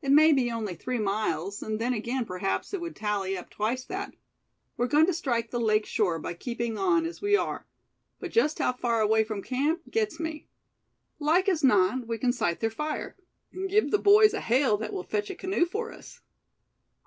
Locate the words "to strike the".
5.04-5.60